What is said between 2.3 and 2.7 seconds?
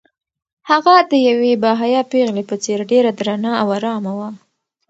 په